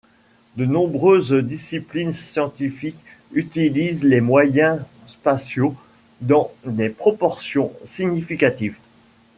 [0.57, 2.97] De nombreuses disciplines scientifiques
[3.33, 5.75] utilisent les moyens spatiaux
[6.21, 8.77] dans des proportions significatives.